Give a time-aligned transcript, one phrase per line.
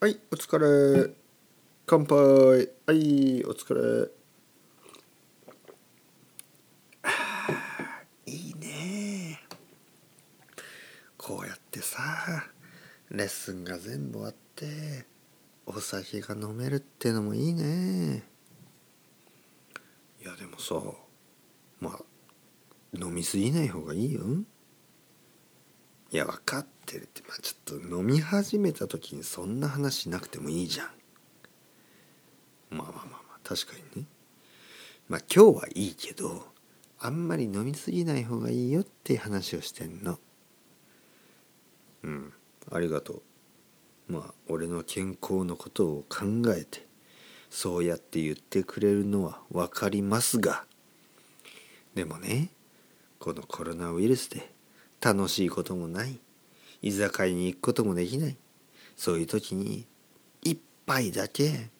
[0.00, 1.12] はいお疲れ。
[1.84, 2.16] 乾杯。
[2.86, 4.08] はいお疲れ。
[8.32, 9.40] いいね。
[11.16, 12.00] こうやってさ
[13.10, 15.04] レッスンが全部終わって
[15.66, 18.22] お酒が飲めるってのもいいね。
[20.22, 20.80] いやでもさ
[21.80, 22.04] まあ
[22.92, 24.22] 飲みすぎない方がいいよ。
[26.12, 30.86] いや分かってるってまあちょっと飲み始めた時にそんな話しなくてもいいじゃん。
[32.70, 34.08] まあまあまあまあ確かにね。
[35.08, 36.46] まあ今日はいいけど
[37.00, 40.18] あんまり飲みすぎない方がいいよって話をしてんの。
[42.02, 42.32] うん
[42.70, 43.22] ありがと
[44.08, 44.12] う。
[44.12, 46.26] まあ俺の健康のことを考
[46.56, 46.86] えて
[47.50, 50.64] そうやって言ってくれるのは分かりますが。
[51.94, 52.50] でもね
[53.18, 54.52] このコロナウイルスで
[55.00, 56.20] 楽しいこともない。
[56.82, 58.36] 居酒屋に行くこともできない。
[58.96, 59.86] そういう時に
[60.42, 60.56] 一
[60.86, 61.70] 杯だけ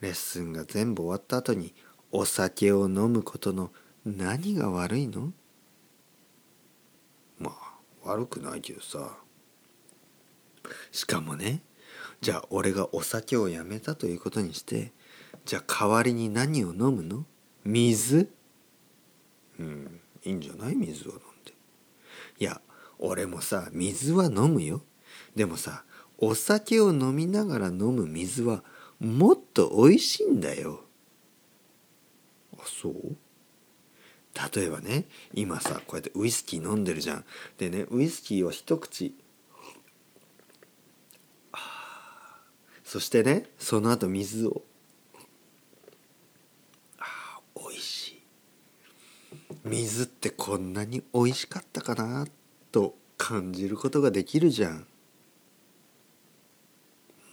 [0.00, 1.74] レッスンが全部終わった後に
[2.10, 3.70] お酒を飲むことの
[4.04, 5.32] 何が悪いの？
[7.38, 9.16] まあ悪くないけどさ。
[10.90, 11.62] しかもね
[12.20, 14.92] じゃあ俺がお酒をやめたということにして
[15.44, 17.24] じゃあ代わりに何を飲むの？
[17.64, 18.28] 水？
[19.58, 20.76] うんいいんじゃない？
[20.76, 21.52] 水を飲んで。
[22.38, 22.60] いや
[23.04, 24.80] 俺もさ水は飲むよ。
[25.34, 25.84] でもさ
[26.18, 28.62] お酒を飲みながら飲む水は
[29.00, 30.84] もっと美味しいんだよ。
[32.56, 33.16] あそう？
[34.56, 37.24] 例えばね今さこうやってウイスキー飲んでるじゃん。
[37.58, 39.14] でねウイスキーを一口
[42.84, 44.62] そしてねその後水を
[46.98, 48.22] あ美味しい。
[49.64, 52.26] 水ってこんなに美味しかったかな
[52.72, 54.86] と感じることができるじゃん。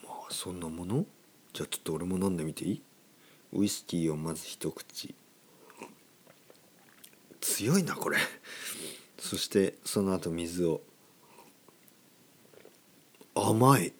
[0.03, 1.05] まあそんなもの？
[1.53, 2.81] じゃあちょっと俺も飲んでみていい？
[3.53, 5.15] ウイスキーをまず一口。
[7.41, 8.17] 強いなこれ。
[9.17, 10.81] そしてその後水を。
[13.33, 13.93] 甘い。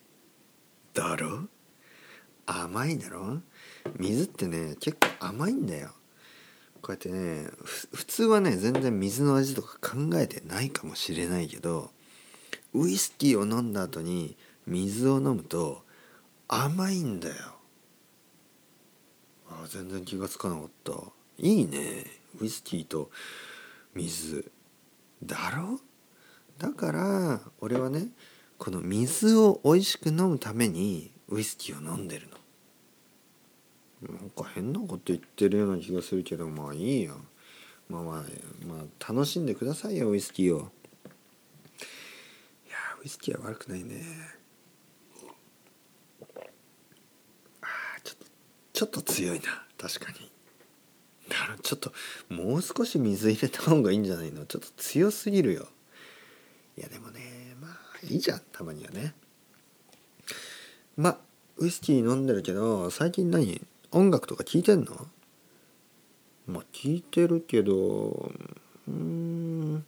[0.93, 1.47] だろ？
[2.45, 3.39] 甘いだろ？
[3.97, 5.91] 水ってね結構甘いんだよ。
[6.89, 7.47] こうやってね
[7.93, 11.91] 普通はね全然水の味とか考えてないかもしれないけど
[12.73, 14.35] ウイスキーを飲んだ後に
[14.65, 15.83] 水を飲むと
[16.47, 17.35] 甘いんだよ。
[19.51, 20.93] あ全然気がつかなかった。
[21.37, 22.05] いいね。
[22.41, 23.11] ウイスキーと
[23.93, 24.51] 水。
[25.23, 25.79] だろ？
[26.57, 28.07] だから俺はね
[28.57, 32.37] この水を美味しく飲むためにウイスキーを飲んでるの。
[34.01, 37.11] なんか変なこと言ってるような気がするけどまあいいや
[37.89, 38.23] まあまあ
[38.65, 40.59] まあ楽しんでくださいよウイスキーを。
[40.59, 40.67] いや
[43.01, 44.03] ウイスキーは悪くないね。
[47.61, 47.65] あ
[48.03, 48.25] ちょっと
[48.73, 49.65] ちょっと強いな。
[49.77, 50.31] 確かに。
[51.27, 51.91] だからちょっと
[52.29, 54.45] もう少し水入れた方がいいんじゃないの？
[54.45, 55.67] ちょっと強すぎるよ。
[56.77, 57.73] いやでもねまあ
[58.09, 58.41] いいじゃん。
[58.53, 59.13] たまにはね。
[60.95, 61.17] まあ
[61.57, 63.61] ウイスキー飲んでるけど最近何？
[63.91, 65.07] 音楽とか聴いてんの？
[66.47, 68.31] まあ聴いてるけど
[68.87, 69.85] うん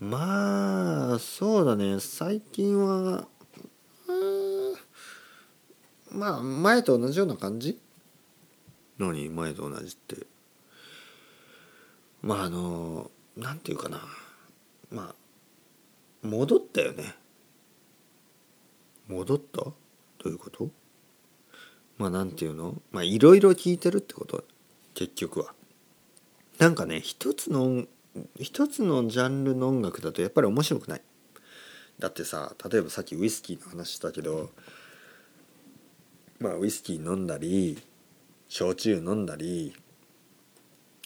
[0.00, 1.98] まあそうだね。
[2.00, 3.26] 最近は
[6.10, 7.80] まあ前と同じような感じ？
[8.98, 9.28] 何？
[9.28, 10.26] 前と同じって？
[12.22, 14.00] まああのなんていうかな。
[14.90, 15.14] まあ
[16.26, 17.14] 戻ったよね。
[19.08, 19.62] 戻った？
[19.64, 19.74] ど
[20.26, 20.70] ういうこと？
[21.98, 22.80] まあなんていうの？
[22.90, 24.44] まあいろいろ聞いてるってこと？
[24.94, 25.54] 結局は。
[26.58, 27.84] なんかね一つの
[28.38, 31.02] 一つのジャンルの音楽だとやっぱり面白くない。
[31.98, 34.50] だってさ例えばさっきウイスキーの話したけど
[36.40, 37.80] まあウイスキー飲んだり
[38.48, 39.74] 焼酎飲んだり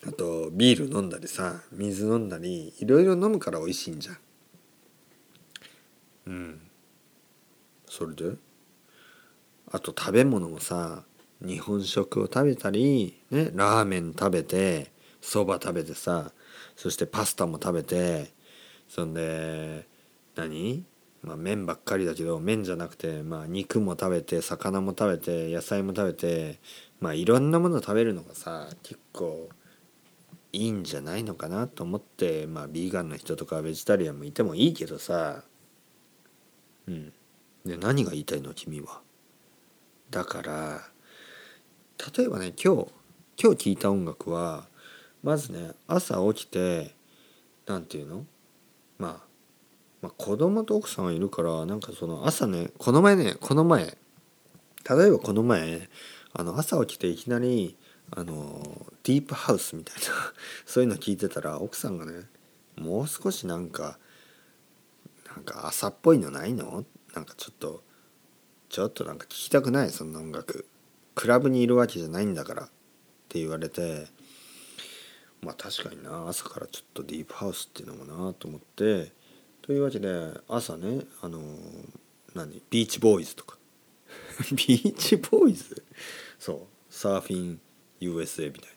[0.06, 4.18] あとビール飲んだりさ水飲んだりいろいろ飲むから美味しいんじゃん。
[6.26, 6.60] うん。
[7.86, 8.36] それで？
[9.70, 11.04] あと食べ物もさ
[11.40, 16.32] 日本食を食べたり、ね、ラーメン食べてそば食べてさ
[16.76, 18.32] そしてパスタも食べて
[18.88, 19.86] そんで
[20.34, 20.84] 何、
[21.22, 26.58] まあ、麺ばっかりだけど麺じゃなくて、まあ、肉も食べて魚も食べて野菜も食べて
[27.00, 29.48] まあいろんなもの食べるのがさ結構
[30.52, 35.42] いいんじゃないのかなと思ってまあビーガンの人とかベジタリアンもいてもいいけどさ。
[36.86, 37.12] うん。
[37.66, 38.54] で何が言いたいの？
[38.54, 39.02] 君は。
[40.10, 40.80] だから
[42.16, 42.86] 例えばね今日
[43.42, 44.66] 今日聴いた音楽は
[45.22, 46.94] まずね朝起きて
[47.66, 48.26] 何て言うの？
[48.98, 49.12] まあ
[50.00, 55.88] まあ子供と奥さんはいるからなんかその朝ねこの前ねこの前例えばこの前
[56.32, 57.76] あの朝起きていきなり
[58.10, 58.62] あの
[59.02, 60.00] ディープハウスみたいな
[60.64, 62.22] そういうの聞いてたら奥さんがね
[62.76, 63.98] もう少しなんか
[65.34, 66.84] なんか朝っぽいのないの？
[67.14, 67.82] なんかちょっと
[68.68, 70.66] ちょっとなんか聞きたくないそんな音楽。
[71.14, 72.66] クラブにいるわけじゃないんだからっ
[73.28, 74.06] て言われて
[75.42, 79.10] まあ確かにな朝からちょっとディープハウスっていうのもなと思って
[79.62, 80.08] というわけで
[80.48, 81.40] 朝ねあの
[82.34, 83.58] 何ビーチボーイズとか。
[84.52, 85.82] ビーチボーイズ
[86.38, 87.60] そうサーフィン
[88.00, 88.70] USA みたい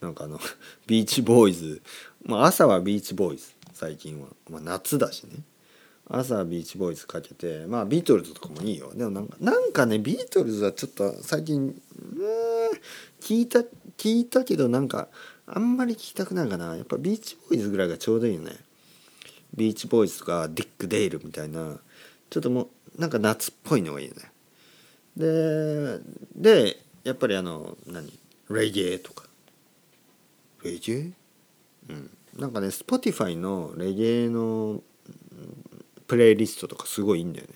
[0.00, 0.08] な。
[0.08, 0.40] なんかあの
[0.86, 1.82] ビーチボーイズ
[2.24, 5.36] まあ朝はビーチボーイズ最近は、まあ、夏だしね。
[6.10, 8.92] 朝ビーチボーイズかけてまあビートルズとかもいいよ。
[8.94, 11.80] でもなんかなんかねビートルズはちょっと最近
[13.20, 13.60] 聞いた
[13.96, 15.08] 聞いたけどなんか
[15.46, 16.76] あんまり聞きたくないかな。
[16.76, 18.52] やっぱビーチボーイズぐらいがちょうどいいよね。
[19.54, 21.78] ビーチボーイズとかディック・デイルみたいな
[22.30, 24.22] ちょっともうなんか夏っぽいのがいいよね。
[25.16, 25.98] で
[26.36, 28.12] でやっぱりあの何
[28.50, 29.24] レゲエとか。
[30.64, 31.12] レゲエ？
[31.90, 32.10] うん。
[32.36, 34.82] なんかね Spotify のレゲエの
[36.08, 37.54] プレイリストとかすごいいいんだよね。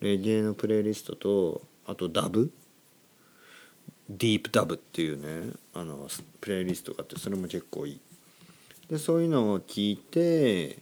[0.00, 2.50] レゲエのプレイリストとあとダブ？
[4.08, 6.08] ディープダブっていうねあの
[6.40, 8.00] プレイリストがあってそれも結構いい。
[8.88, 10.78] でそういうのを聞いて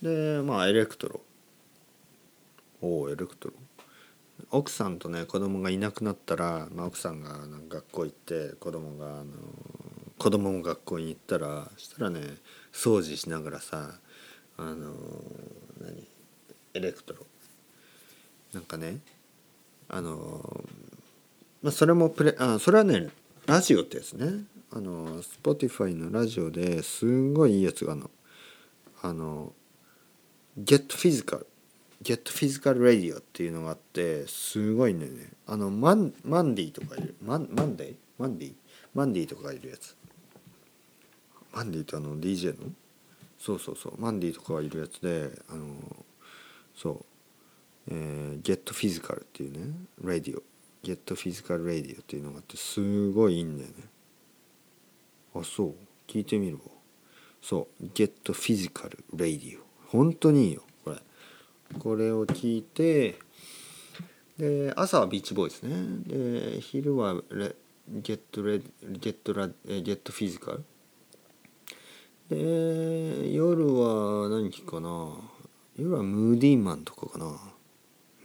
[0.00, 1.20] でまあエレクトロ。
[2.80, 3.54] おおエレクトロ。
[4.50, 9.32] 奥さんとね子供がいなくなったら、まあ、奥さんがな学校行って子供があの
[10.18, 12.20] 子供も学校に行ったらしたらね
[12.72, 13.98] 掃除しながらさ
[14.56, 14.94] あの
[15.80, 16.11] 何？
[16.74, 17.26] エレクトロ。
[18.52, 18.98] なんかね
[19.88, 20.64] あの
[21.62, 23.08] まあそれもプレあそれはね
[23.46, 24.44] ラジオってやつね。
[24.72, 28.10] あの Spotify のラジオですんごいいいやつがあの。
[29.04, 29.52] あの
[30.56, 31.44] Get Physical
[32.02, 35.30] Get Physical Radio っていうのがあってすごいんだよね。
[35.46, 37.16] あのマンマンディとかいる。
[37.20, 38.52] マンマンディマンディ？
[38.94, 39.96] マンディとかがいるやつ。
[41.52, 42.70] マンディってあの DJ の？
[43.38, 43.94] そうそうそう。
[43.98, 45.66] マンディとかがいるやつであの
[46.74, 47.04] そう。
[47.88, 50.40] えー、Get Physical っていうね Radio
[50.84, 53.74] Get Physical Radio っていうのがあってすごいいいんだよね。
[55.34, 55.74] あそう。
[56.06, 56.62] 聞いてみるわ。
[57.40, 57.84] そう。
[57.86, 59.58] Get Physical Radio
[59.88, 60.96] 本当にいいよこれ。
[61.78, 63.18] これを聞いて
[64.38, 66.54] で朝はビーチボーイですね。
[66.54, 67.54] で昼はレ
[67.88, 70.64] ゲットレゲットラゲットフィジカル。
[72.30, 75.31] で夜は何聞くかな。
[75.76, 77.40] 夜はムーディーマンとかかな。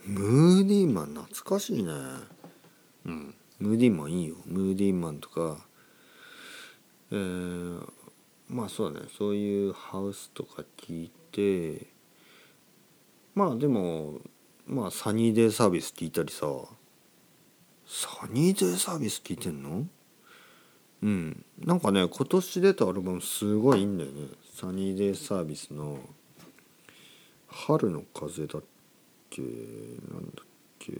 [0.05, 1.91] ムーディーマン懐かしいね。
[3.05, 3.33] うん。
[3.59, 4.35] ムーディーマンいいよ。
[4.45, 5.57] ムーディーマンとか。
[7.11, 7.87] えー、
[8.49, 9.07] まあそうだね。
[9.17, 11.87] そういうハウスとか聞いて。
[13.33, 14.19] まあでも
[14.65, 16.47] まあサニーデイサービス聞いたりさ。
[17.85, 19.87] サニーデイサービス聞いてんの？
[21.01, 21.45] うん。
[21.59, 24.27] なんかね今年出たアルバムすごいいいんだよね。
[24.53, 26.01] サニーデイサービスの
[27.47, 28.63] 「春の風」だっ
[29.29, 29.41] け？
[29.41, 29.47] な
[30.19, 30.45] んだっ
[30.79, 30.93] け？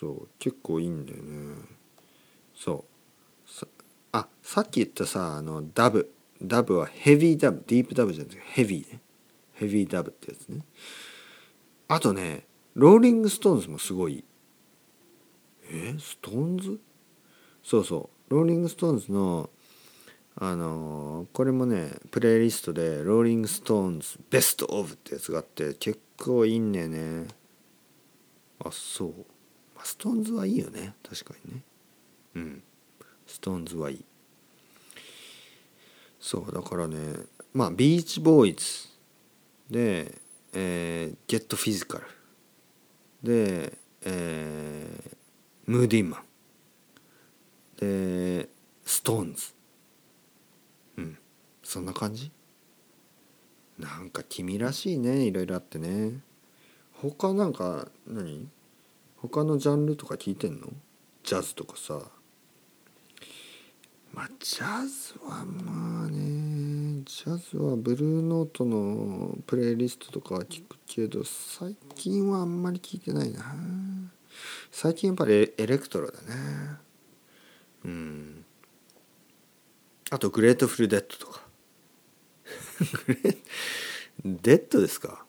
[0.00, 1.56] そう結構いいんだよね。
[2.54, 2.84] そ
[3.46, 3.50] う。
[3.50, 3.66] さ
[4.12, 6.12] あさっき言ったさあのダブ。
[6.42, 9.00] ダブはヘビーダブディープダブじゃなくてヘビーね。
[9.54, 10.64] ヘビーダブってやつね。
[11.88, 14.24] あとねローリング・ストーンズもすごい。
[15.70, 15.94] え？
[15.98, 16.80] ストーンズ
[17.62, 18.34] そうそう。
[18.34, 19.50] ローリング・ストーンズの
[20.40, 27.26] あの、これもねプレイリストでローリング・ストーンズ Best Of ってやつがあって結構いいんだよね。
[28.64, 29.08] あそう、
[29.74, 30.94] まあ、ストーンズはいいよね。
[31.06, 31.62] 確かにね。
[32.36, 32.62] うん。
[33.26, 34.04] ストーンズはいい。
[36.18, 36.96] そうだからね
[37.52, 38.64] まあビーチボーイズ
[39.70, 40.14] で、
[40.52, 42.04] えー、ゲットフィジカル
[43.22, 43.72] で、
[44.04, 46.22] えー、ムーディーマン
[47.76, 48.48] で
[48.84, 49.59] ストーンズ
[51.70, 52.32] そんな感じ？
[53.78, 56.18] なんか君らしいねいろいろあってね。
[56.94, 58.48] 他なんか何？
[59.18, 60.66] 他のジャンルとか聞いてんの？
[61.22, 62.00] ジャズとかさ。
[64.12, 73.44] まあジャズはまあねジャズはブルーノートのプレイリストとかは聞くけど最近はあんまり聞いてないな。
[74.72, 76.26] 最近やっぱりエレクトロだね。
[77.84, 78.44] うん。
[80.10, 81.48] あとグレートフルデッドとか。
[84.24, 85.24] デッドですか？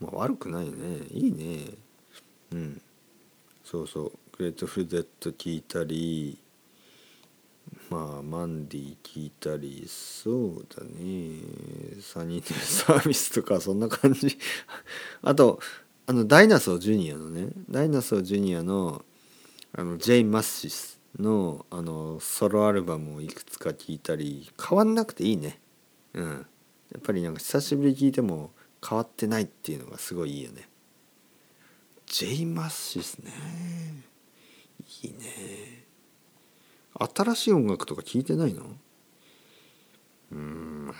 [0.00, 0.72] まあ悪くないね。
[1.10, 1.74] いいね。
[2.52, 2.82] うん。
[3.64, 4.12] そうそう。
[4.36, 6.38] グレートフルデッド聞いたり
[7.90, 9.84] まあマンディ聞いたり。
[9.88, 11.40] そうだね。
[12.00, 14.38] サニーデサービスとかそんな感じ。
[15.22, 15.60] あと
[16.06, 17.48] あのダイナソージュニアのね。
[17.68, 19.04] ダイナソージュニアの
[19.72, 24.48] あの J・マスシスのあのソロアルバムをいくつか聴いたり。
[24.58, 25.60] 変わんなくていいね。
[26.18, 26.46] うん。
[26.92, 28.50] やっぱりなんか久しぶり聴いても
[28.86, 30.68] 変わってないっていうのがすごいいいよね。
[32.06, 33.32] ジェイ・マッシスね。
[35.02, 35.84] いいね。
[37.14, 38.64] 新しい音楽とか聞いてないの？
[40.32, 40.92] うん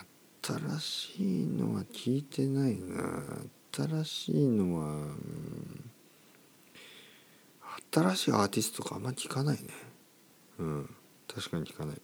[0.42, 3.24] 新しいのは聞いてないな。
[3.72, 5.90] 新しいのは、うん、
[7.92, 9.68] 新しいアーティストとかあんま聞かないね。
[10.58, 10.94] うん
[11.26, 11.96] 確かに聞かない。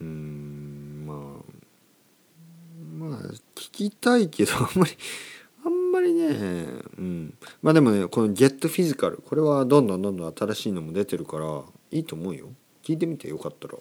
[0.00, 0.71] うん。
[3.02, 3.20] まあ
[3.54, 4.92] 聞きたいけど あんまり
[5.64, 6.28] あんまりね
[6.98, 7.34] うん。
[7.62, 12.48] まあでもねこの「ゲットフィジカルこれはどんどんどんどん新しいのも出てるからいいと思うよ。
[12.82, 13.76] 聞いてみてよかったら。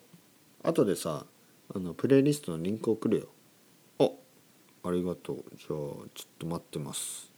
[0.64, 1.26] 後でさ
[1.74, 3.28] あのプレイリストのリンク送るよ。
[4.00, 5.44] あありがとう。
[5.56, 6.08] じゃあちょっ
[6.40, 7.32] と待ってます。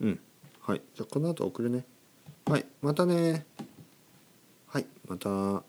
[0.00, 0.20] うん。
[0.60, 0.82] はい。
[0.94, 1.84] じゃあこの後送るね。
[2.46, 2.66] はい。
[2.80, 3.46] またね。
[4.66, 4.86] はい。
[5.08, 5.62] また。